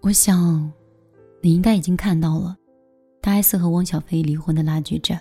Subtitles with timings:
[0.00, 0.72] 我想，
[1.40, 2.56] 你应该已经看到了，
[3.20, 5.20] 大 S 和汪小菲离婚的拉锯战。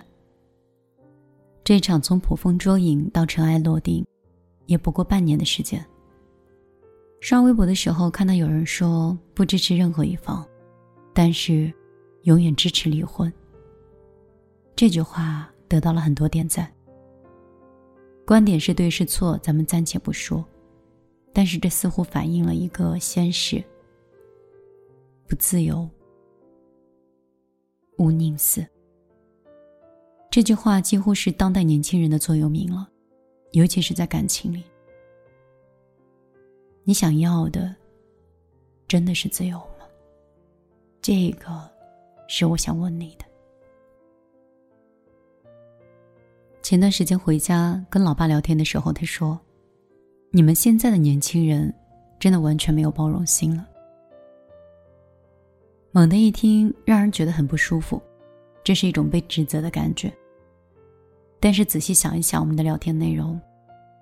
[1.63, 4.05] 这场从捕风捉影到尘埃落定，
[4.67, 5.83] 也不过半年的时间。
[7.19, 10.47] 刷微博的时候，看到有人说不支持任何一方，
[11.11, 11.73] 但是
[12.23, 13.33] 永远支持离婚。
[14.75, 16.71] 这句话得到了很多点赞。
[18.27, 20.45] 观点是对是错，咱们暂且不说，
[21.33, 23.63] 但是这似乎反映了一个现实：
[25.27, 25.87] 不自由，
[27.97, 28.65] 无宁死。
[30.31, 32.87] 这句话几乎是当代年轻人的座右铭了，
[33.51, 34.63] 尤其是在感情里。
[36.83, 37.75] 你想要的，
[38.87, 39.85] 真的是自由吗？
[41.01, 41.69] 这个，
[42.27, 43.25] 是我想问你的。
[46.61, 49.39] 前段时间回家跟老爸聊天的时候，他说
[50.31, 51.73] ：“你们现在的年轻人，
[52.19, 53.67] 真的完全没有包容心了。”
[55.97, 57.99] 猛地一听，让人觉得很不舒服，
[58.63, 60.13] 这是一种被指责的感觉。
[61.39, 63.41] 但是仔细想一想，我们的聊天内容，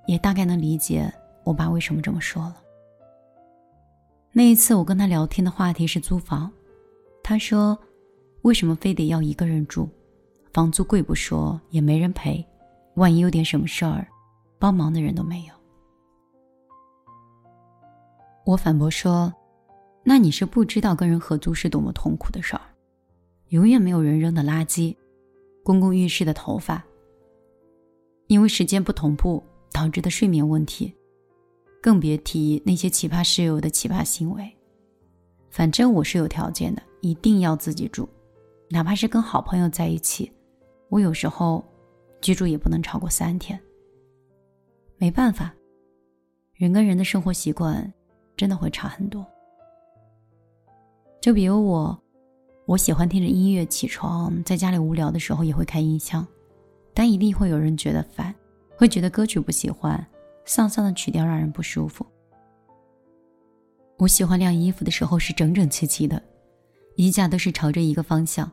[0.06, 1.10] 也大概能理解
[1.46, 2.58] 我爸为什么这么说了。
[4.34, 6.52] 那一次我跟他聊天的话题是租房，
[7.24, 7.80] 他说
[8.44, 9.88] ：“为什么非得要一个人住？
[10.52, 12.46] 房租贵不说，也没人陪，
[12.96, 14.06] 万一有点什么事儿，
[14.60, 15.54] 帮忙的人都没有。”
[18.46, 19.34] 我反驳说
[20.08, 22.62] ：“那你是不知道跟人合租是多么痛苦的事儿，
[23.50, 24.96] 永远没有人扔的垃圾，
[25.64, 26.86] 公共浴室的头发，
[28.28, 30.94] 因为时间不同步导致的睡眠问题。”
[31.82, 34.52] 更别提那些奇葩室友的奇葩行为。
[35.52, 38.10] 反正我是有条件的，一定要自己住，
[38.70, 40.32] 哪怕是跟好朋友在一起，
[40.90, 41.64] 我有时候
[42.22, 43.60] 居住也不能超过三天。
[44.98, 45.54] 没办法，
[46.56, 47.94] 人跟人的生活习惯
[48.36, 49.24] 真的会差很多。
[51.26, 52.00] 就比如我，
[52.68, 56.24] 我喜欢听着音乐起床，在家里无聊的时候也会开音箱，
[56.94, 58.32] 但一定会有人觉得烦，
[58.78, 60.06] 会觉得歌曲不喜欢。
[60.46, 62.06] 丧丧的曲调让人不舒服。
[63.98, 66.22] 我喜欢晾衣服的时候是整整齐齐的，
[66.96, 68.52] 衣架都是朝着一个方向，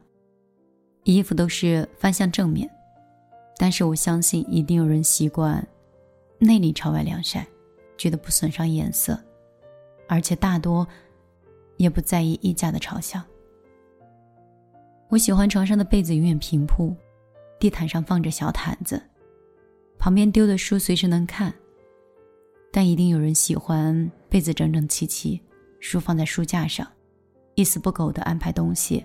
[1.05, 2.67] 衣服都是翻向正面。
[3.59, 5.63] 但是我相信一定有人习惯
[6.39, 7.47] 内里朝外晾晒，
[7.99, 9.23] 觉得不损伤颜色，
[10.09, 10.89] 而且大多
[11.77, 13.25] 也不在意衣架的朝向。
[15.09, 16.97] 我喜欢床上的被子永远平铺，
[17.61, 19.03] 地毯上放着小毯子，
[19.99, 21.53] 旁边丢的书随时能看。
[22.73, 25.39] 但一定有人喜欢被子整整齐齐，
[25.81, 26.91] 书放在书架上，
[27.55, 29.05] 一丝不苟的安排东西，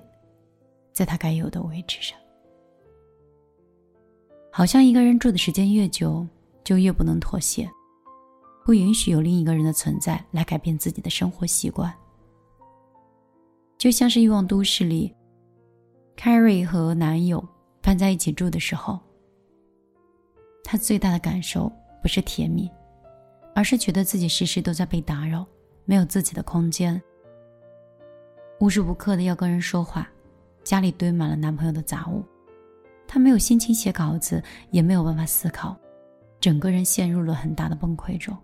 [0.93, 2.17] 在他该有的位置上。
[4.49, 6.25] 好像一个人住的时间越久，
[6.63, 7.69] 就越不能妥协，
[8.65, 11.93] 不允许有另一个人的存在来改变自己的生活习惯。
[13.77, 15.13] 就像是《欲望都市》里
[16.15, 17.47] ，Carrie 和男友
[17.81, 18.99] 搬在一起住的时候，
[20.63, 21.71] 她最大的感受
[22.01, 22.69] 不是甜蜜。
[23.53, 25.43] 而是觉得自己时时都在被打扰，
[25.83, 27.01] 没有自己的空间，
[28.59, 30.07] 无时无刻的要跟人说话，
[30.63, 32.23] 家里堆满了男朋友的杂物，
[33.07, 35.75] 她没有心情写稿子，也没有办法思考，
[36.39, 38.37] 整个人陷入了很大的崩溃中。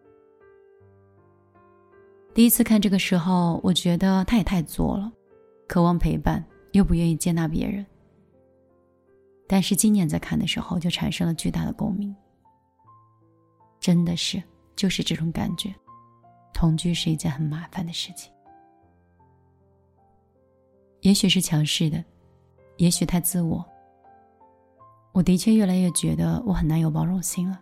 [2.34, 5.12] 第一次看这个时候，我觉得他也太作了，
[5.74, 7.84] 渴望陪伴又不愿意接纳别人。
[9.48, 12.16] 但是今年在看的时候，就产生了巨大的共鸣，
[13.80, 14.40] 真的是。
[14.76, 15.74] 就是这种感觉，
[16.54, 18.32] 同居是一件很麻烦的事情。
[21.02, 22.04] 也许是强势的，
[22.78, 23.66] 也许太自我。
[25.12, 27.60] 我的确越来越觉得我很难有包容心了。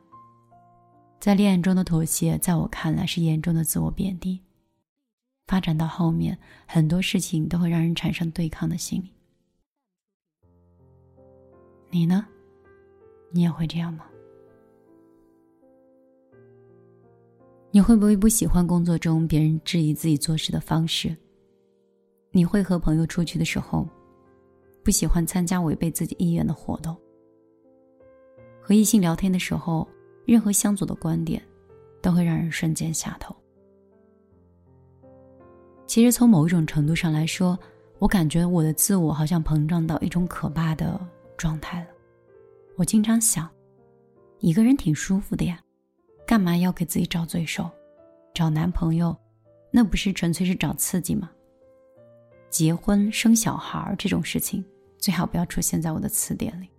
[1.17, 4.41] 在恋爱中的妥协，在我看来是严重的自我贬低。
[5.51, 9.11] 发展到后面，很多事情都会让人产生对抗的心理。
[11.89, 12.25] 你呢？
[13.31, 14.05] 你也会这样吗？
[17.69, 21.13] 你会不会不喜欢工作中别人质疑自己做事的方式？
[22.31, 23.85] 你会和朋友出去的时候，
[24.85, 26.95] 不喜欢参加违背自己意愿的活动？
[28.61, 29.85] 和异性聊天的时候，
[30.25, 31.43] 任何相左的观点，
[32.01, 33.35] 都会让人瞬间下头。
[35.91, 37.59] 其实从某一种程度上来说，
[37.99, 40.97] 我感觉我的自我好像膨胀到一种可怕的
[41.35, 41.87] 状态了。
[42.77, 43.49] 我经常想，
[44.39, 45.59] 一个人挺舒服的呀。
[46.25, 47.69] 干嘛要给自己找罪受？
[48.33, 49.13] 找男朋友，
[49.69, 51.29] 那不是纯粹是找刺激吗？
[52.49, 54.63] 结婚生小孩这种事情，
[54.97, 56.69] 最好不要出现在我的词典里。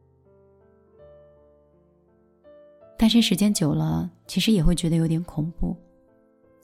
[2.97, 5.77] 但是时间久了，其实也会觉得有点恐怖，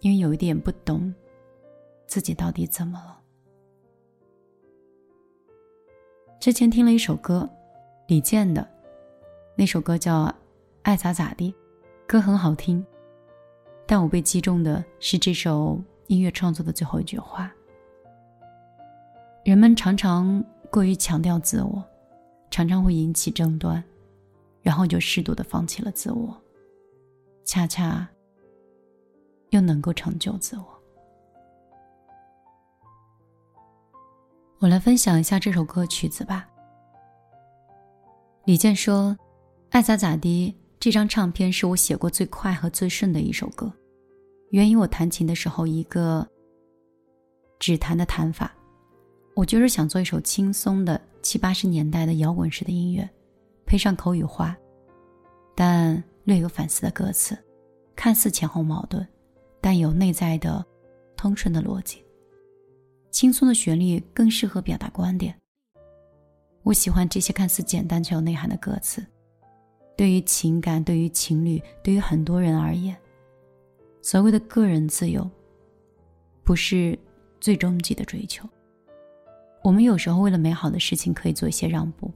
[0.01, 1.15] 因为有一点不懂
[2.09, 3.21] 自己到底怎么了。
[6.41, 7.49] 之前听了一首歌，
[8.07, 8.67] 李健的，
[9.55, 10.27] 那首歌叫
[10.83, 11.53] 《爱咋咋地》，
[12.07, 12.85] 歌很好听，
[13.87, 17.53] 但我被击中的是这首音乐创作的最后一句话：
[19.45, 21.85] 人们常常过于强调自我，
[22.51, 23.83] 常常会引起争端，
[24.63, 26.35] 然后就适度的放弃了自我，
[27.45, 28.09] 恰恰
[29.51, 30.78] 又能够成就自我。
[34.69, 36.47] 我来分享一下这首歌曲子吧。
[38.45, 39.17] 李健说
[39.73, 43.73] ：“爱咋咋地。”这张唱片是我写过最快和最顺的一首歌，
[44.51, 46.29] 源于我弹琴的时候一个
[47.59, 48.53] 指弹的弹法。
[49.35, 53.09] 我就是想做一首轻松的七八十年代的摇滚式的音乐，
[53.65, 54.55] 配上口语化，
[55.57, 57.35] 但略有反思的歌词，
[57.97, 59.07] 看似前后矛盾，
[59.63, 60.63] 但有内在的
[61.17, 62.05] 通顺的逻辑。
[63.11, 65.35] 轻松的旋律更适合表达观点。
[66.63, 69.05] 我喜欢这些看似简单却有内涵的歌词。
[69.97, 72.97] 对于情感，对于情侣，对于很多人而言，
[74.03, 75.29] 所谓的个人自由，
[76.45, 76.97] 不是
[77.41, 78.49] 最终极的追求。
[79.65, 82.13] 我们有时候为了美好的事情可以做一些让步，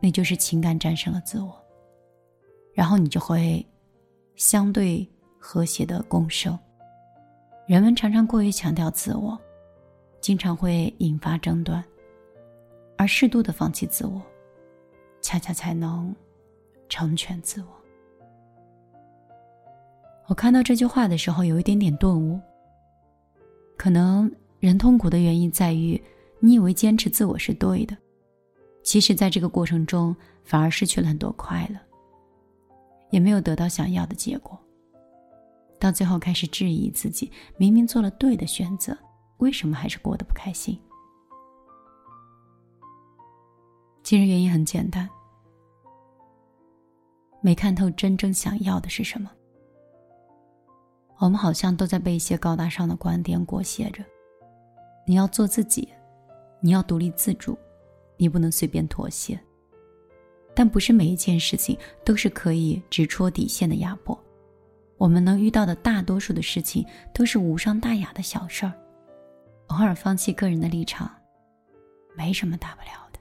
[0.00, 1.56] 那就是情感战胜了自我，
[2.72, 3.64] 然后你就会
[4.34, 5.08] 相对
[5.38, 6.58] 和谐的共生。
[7.68, 9.40] 人们常常过于强调自我。
[10.20, 11.82] 经常会引发争端，
[12.96, 14.20] 而适度的放弃自我，
[15.20, 16.14] 恰恰才能
[16.88, 17.68] 成全自我。
[20.26, 22.38] 我看到这句话的时候，有一点点顿悟。
[23.76, 26.00] 可能人痛苦的原因在于，
[26.38, 27.96] 你以为坚持自我是对的，
[28.82, 30.14] 其实在这个过程中
[30.44, 31.78] 反而失去了很多快乐，
[33.08, 34.56] 也没有得到想要的结果。
[35.78, 38.94] 到最后开始质疑自己，明明做了对的选择。
[39.40, 40.78] 为什么还是过得不开心？
[44.02, 45.08] 其实原因很简单，
[47.40, 49.30] 没看透真正想要的是什么。
[51.18, 54.02] 我们好像都在被一些高大上的观点裹挟着：
[55.06, 55.86] 你要做自己，
[56.60, 57.56] 你要独立自主，
[58.16, 59.38] 你不能随便妥协。
[60.54, 64.18] 但不是每一件事情都是可以直戳底线的压迫。
[64.98, 66.84] 我们能遇到的大多数的事情
[67.14, 68.72] 都是无伤大雅的小事儿。
[69.70, 71.08] 偶尔放弃个人的立场，
[72.16, 73.20] 没什么大不了的。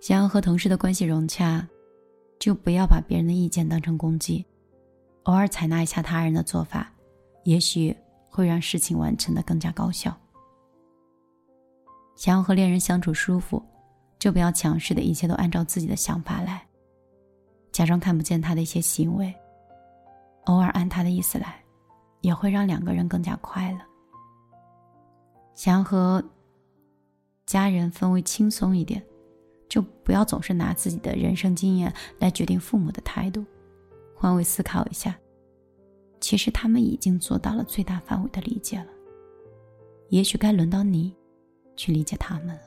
[0.00, 1.68] 想要和同事的关系融洽，
[2.38, 4.46] 就不要把别人的意见当成攻击，
[5.24, 6.90] 偶尔采纳一下他人的做法，
[7.44, 7.94] 也许
[8.30, 10.16] 会让事情完成的更加高效。
[12.16, 13.62] 想要和恋人相处舒服，
[14.18, 16.66] 就不要强势的一切都按照自己的想法来，
[17.72, 19.34] 假装看不见他的一些行为，
[20.46, 21.62] 偶尔按他的意思来，
[22.22, 23.80] 也会让两个人更加快乐。
[25.60, 26.24] 想要和
[27.44, 29.04] 家人氛围轻松一点，
[29.68, 33.44] 就不要总是拿自己的人生经验来决定父母的态度。
[34.14, 35.14] 换位思考一下，
[36.18, 38.86] 其实他们已经做到了最大范围的理解了。
[40.08, 41.14] 也许该轮到你
[41.76, 42.62] 去理解他们了。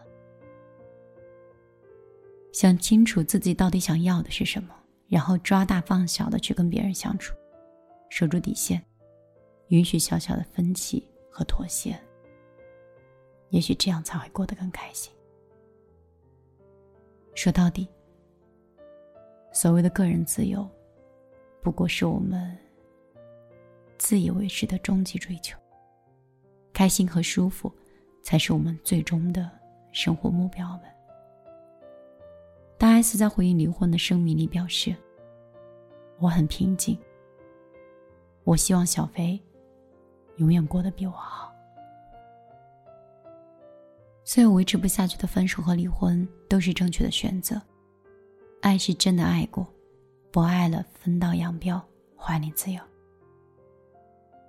[2.51, 4.69] 想清楚自己到底想要的是什么，
[5.07, 7.33] 然后抓大放小的去跟别人相处，
[8.11, 8.79] 守住底线，
[9.69, 11.99] 允许小小的分歧和妥协。
[13.53, 15.13] 也许这样才会过得更开心。
[17.35, 17.87] 说到底，
[19.51, 20.67] 所谓的个人自由，
[21.61, 22.57] 不过是我们
[23.95, 25.55] 自以为是的终极追求。
[26.73, 27.71] 开心和舒服，
[28.23, 29.47] 才是我们最终的
[29.91, 30.81] 生活目标们。
[32.79, 34.95] 大 S 在回应离婚的声明里表示
[36.17, 36.97] ：“我很平静，
[38.45, 39.39] 我希望小飞
[40.37, 41.52] 永远过得比我好。”
[44.25, 47.61] 所有维持不下去的分手和离婚都是正确的选择。
[48.61, 49.67] 爱是真的爱过，
[50.31, 51.81] 不爱了分道扬镳，
[52.15, 52.81] 还你自由。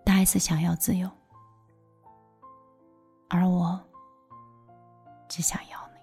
[0.05, 1.11] 大 S 想要自由，
[3.29, 3.81] 而我
[5.29, 5.99] 只想要你。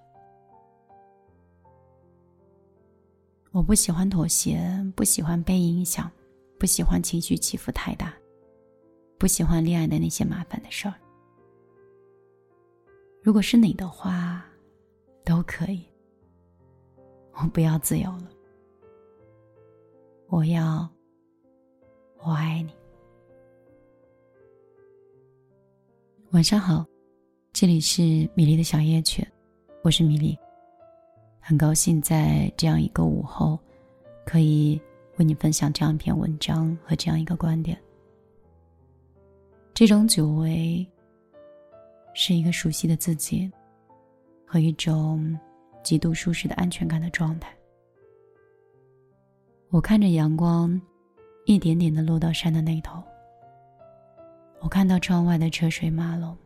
[3.51, 4.59] 我不喜欢妥协，
[4.95, 6.11] 不喜欢被影响，
[6.59, 8.13] 不喜欢情绪起伏太大，
[9.17, 10.93] 不喜欢恋爱的那些麻烦的事儿。
[13.23, 14.43] 如果是你的话，
[15.23, 15.85] 都可以。
[17.33, 18.27] 我不要自由了，
[20.27, 20.89] 我要
[22.23, 22.73] 我爱你。
[26.31, 26.83] 晚上好，
[27.53, 28.01] 这里是
[28.33, 29.23] 米粒的小夜曲，
[29.83, 30.35] 我是米粒，
[31.39, 33.59] 很高兴在这样一个午后，
[34.25, 34.81] 可以
[35.17, 37.79] 为你分享这样一篇文章和这样一个观点。
[39.75, 40.83] 这种久违。
[42.13, 43.51] 是一个熟悉的自己，
[44.45, 45.37] 和一种
[45.83, 47.55] 极度舒适的安全感的状态。
[49.69, 50.79] 我看着阳光
[51.45, 53.01] 一点点的落到山的那头，
[54.59, 56.37] 我看到窗外的车水马龙。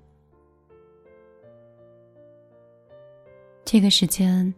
[3.64, 4.54] 这个时间，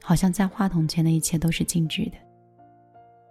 [0.00, 2.12] 好像在话筒前的一切都是静止的。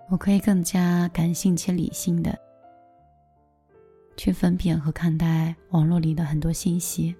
[0.10, 2.38] 我可以更加感性且理性的
[4.22, 7.16] 去分辨和看待网络里的很多信息，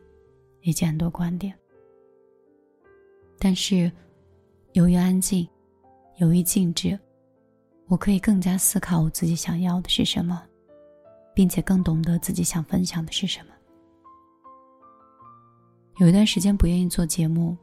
[0.62, 1.52] 以及很多观点。
[3.40, 3.92] 但是，
[4.74, 5.50] 由于安静，
[6.18, 7.00] 由于静止，
[7.88, 10.44] 我可以更加思考我自己想要的是什么，
[11.34, 13.54] 并且更懂得自己想分享的是什么。
[15.98, 17.58] 有一段时间不愿意做节目，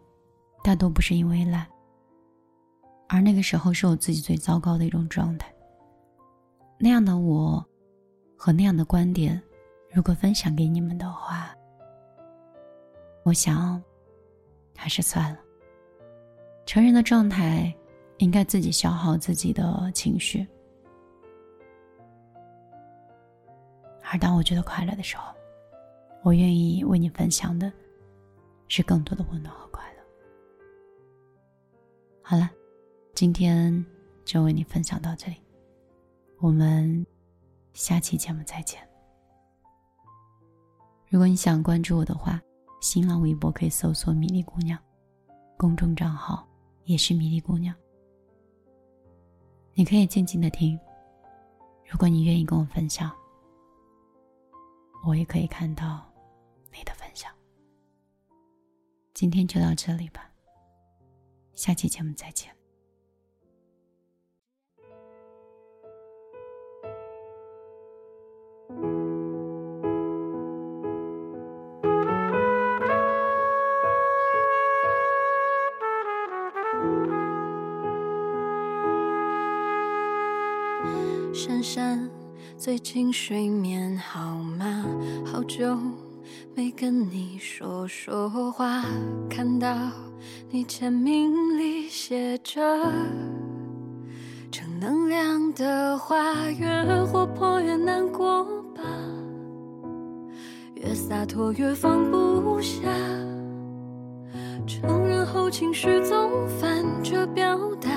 [0.65, 1.65] 大多不是因为懒，
[3.09, 5.49] 而那个时候是我自己最糟糕的一种状态。
[6.77, 7.65] 那样的我，
[8.39, 9.43] 和那样的观点，
[9.91, 11.55] 如果分享给你们的话，
[13.25, 13.83] 我想，
[14.77, 15.39] 还是算了。
[16.65, 17.75] 成人的状态，
[18.19, 20.47] 应该自己消耗自己的情绪，
[24.05, 25.35] 而当我觉得快乐的时候，
[26.23, 27.71] 我愿意为你分享的。
[28.71, 30.03] 是更多的温暖和快乐。
[32.21, 32.51] 好了，
[33.15, 33.83] 今天
[34.27, 35.39] 就为你分享到这里，
[36.39, 37.07] 我们
[37.79, 38.81] 下期节目再见。
[41.07, 42.43] 如果你想关注我的话，
[42.81, 44.77] 新浪微博可以搜索“米粒姑娘”，
[45.57, 46.45] 公众账号
[46.87, 47.73] 也是“米粒姑娘”。
[49.75, 50.77] 你可以静静的听，
[51.89, 53.13] 如果你愿意跟我分享，
[55.07, 56.05] 我也可以看到
[56.73, 57.33] 你的分享。
[59.15, 60.29] 今天就到这里吧，
[61.55, 62.58] 下期节目再见。
[82.69, 84.85] 最近睡眠好吗？
[85.25, 85.75] 好久。
[86.55, 88.85] 没跟你说说话，
[89.31, 89.75] 看到
[90.51, 92.61] 你签名里写着
[94.51, 98.45] 正能量的话，越活泼越难过
[98.75, 98.83] 吧，
[100.75, 102.83] 越洒脱越放不下，
[104.67, 107.89] 承认后情绪总反着表达，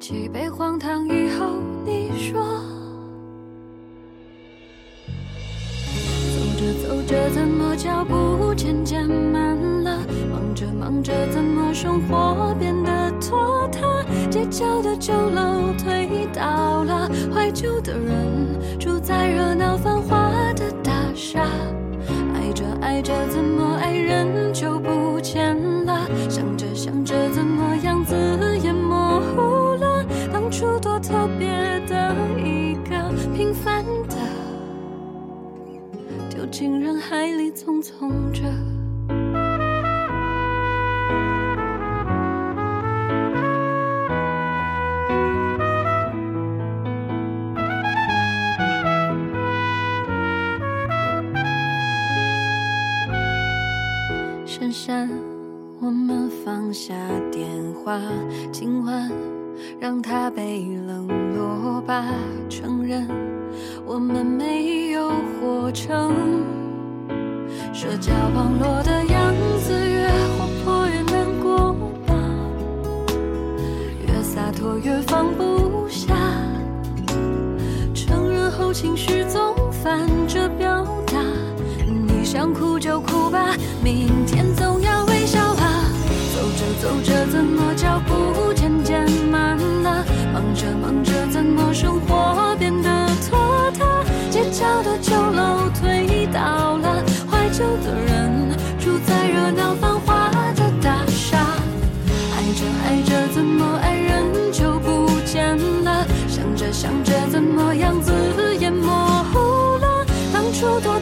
[0.00, 2.42] 几杯荒唐以后你说。
[7.06, 9.98] 着怎么脚步渐渐慢了？
[10.30, 14.04] 忙着忙着怎么生活变得拖沓？
[14.30, 21.40] 街角的旧楼推倒了，怀旧的人住在热闹繁华的大厦。
[22.34, 23.53] 爱着爱着怎么
[36.56, 38.44] 进人海里匆匆着，
[55.80, 56.94] 我们放下
[57.32, 58.00] 电话，
[58.52, 59.10] 今晚
[59.80, 62.04] 让它被冷落吧，
[62.48, 63.33] 承认。
[63.86, 66.14] 我们没有活成。
[67.72, 71.72] 社交网络的样子，越活泼越难过
[72.06, 72.14] 吧，
[74.06, 76.14] 越洒脱越放不下。
[77.94, 81.20] 承认后情绪总反着表达，
[81.86, 84.23] 你想哭就哭吧，明
[97.56, 101.38] 旧的人住在热闹繁华的大厦。
[102.34, 106.04] 爱着爱着怎么爱人就不见了？
[106.26, 108.12] 想着想着怎么样子
[108.58, 108.92] 也模
[109.32, 110.04] 糊了？
[110.32, 110.98] 当初多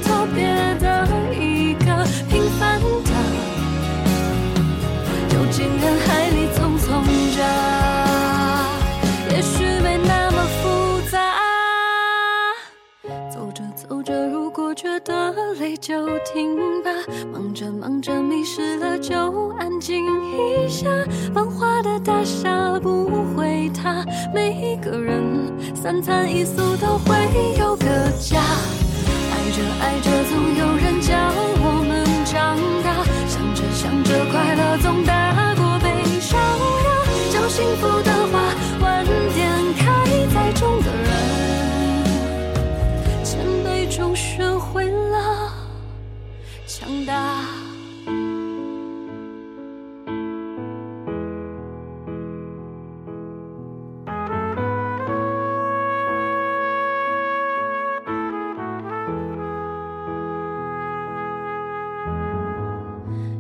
[15.82, 16.90] 就停吧，
[17.32, 20.88] 忙着忙着迷失了就安静一下。
[21.34, 27.16] 繁华的大厦不会塌，每一个人三餐一宿都会
[27.58, 27.86] 有个
[28.20, 28.40] 家。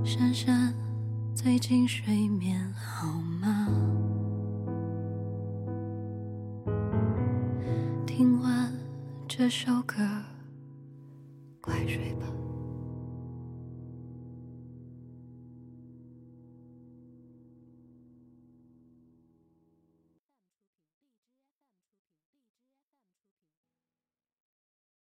[0.04, 0.74] 珊珊，
[1.32, 3.06] 最近睡眠好
[3.40, 3.68] 吗？
[8.04, 8.72] 听完
[9.28, 9.96] 这首歌，